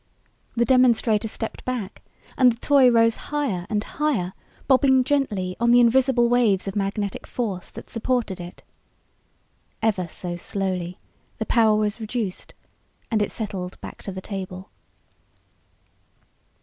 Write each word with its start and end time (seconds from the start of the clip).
The 0.55 0.65
demonstrator 0.65 1.27
stepped 1.27 1.63
back 1.63 2.01
and 2.35 2.51
the 2.51 2.59
toy 2.59 2.89
rose 2.89 3.15
higher 3.29 3.67
and 3.69 3.83
higher, 3.83 4.33
bobbing 4.67 5.03
gently 5.03 5.55
on 5.59 5.69
the 5.69 5.79
invisible 5.79 6.27
waves 6.27 6.67
of 6.67 6.75
magnetic 6.75 7.27
force 7.27 7.69
that 7.69 7.87
supported 7.87 8.39
it. 8.39 8.63
Ever 9.79 10.07
so 10.07 10.37
slowly 10.37 10.97
the 11.37 11.45
power 11.45 11.75
was 11.75 12.01
reduced 12.01 12.55
and 13.11 13.21
it 13.21 13.29
settled 13.29 13.79
back 13.79 14.01
to 14.01 14.11
the 14.11 14.21
table. 14.21 14.71